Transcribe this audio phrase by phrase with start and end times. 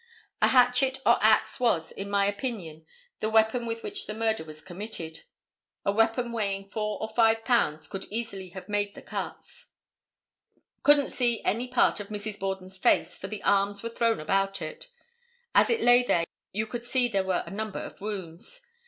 [0.41, 2.87] A hatchet or axe was, in my opinion,
[3.19, 5.19] the weapon with which the murder was committed.
[5.85, 9.67] A weapon weighing four or five pounds could easily have made the cuts."
[10.57, 10.57] [Illustration: OFFICER A.
[10.57, 10.63] E.
[10.63, 12.39] CHACE.] "Couldn't see any part of Mrs.
[12.39, 14.89] Borden's face, for the arms were thrown about it.
[15.53, 18.61] As it lay there you could see there were a number of wounds.